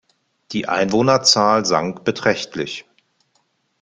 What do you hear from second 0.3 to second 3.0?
Die Einwohnerzahl sank beträchtlich.